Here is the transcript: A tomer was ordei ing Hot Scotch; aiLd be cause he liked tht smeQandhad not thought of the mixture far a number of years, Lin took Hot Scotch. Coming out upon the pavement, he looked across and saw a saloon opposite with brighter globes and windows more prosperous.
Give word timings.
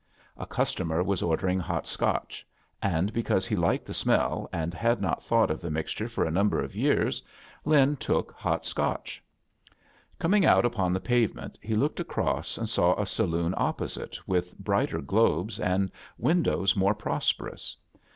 A 0.35 0.47
tomer 0.47 1.05
was 1.05 1.21
ordei 1.21 1.51
ing 1.51 1.59
Hot 1.59 1.85
Scotch; 1.85 2.43
aiLd 2.81 3.13
be 3.13 3.21
cause 3.21 3.45
he 3.45 3.55
liked 3.55 3.85
tht 3.85 3.91
smeQandhad 3.91 4.99
not 4.99 5.21
thought 5.23 5.51
of 5.51 5.61
the 5.61 5.69
mixture 5.69 6.09
far 6.09 6.25
a 6.25 6.31
number 6.31 6.59
of 6.59 6.75
years, 6.75 7.21
Lin 7.65 7.95
took 7.97 8.31
Hot 8.31 8.65
Scotch. 8.65 9.23
Coming 10.17 10.43
out 10.43 10.65
upon 10.65 10.91
the 10.91 10.99
pavement, 10.99 11.59
he 11.61 11.75
looked 11.75 11.99
across 11.99 12.57
and 12.57 12.67
saw 12.67 12.95
a 12.99 13.05
saloon 13.05 13.53
opposite 13.55 14.17
with 14.27 14.57
brighter 14.57 15.01
globes 15.01 15.59
and 15.59 15.91
windows 16.17 16.75
more 16.75 16.95
prosperous. 16.95 17.77